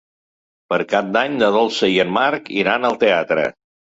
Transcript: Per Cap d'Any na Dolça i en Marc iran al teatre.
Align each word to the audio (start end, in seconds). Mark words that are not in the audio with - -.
Per 0.73 0.79
Cap 0.93 1.11
d'Any 1.17 1.35
na 1.43 1.49
Dolça 1.57 1.91
i 1.97 1.99
en 2.05 2.13
Marc 2.19 2.53
iran 2.63 2.89
al 2.91 2.99
teatre. 3.05 3.45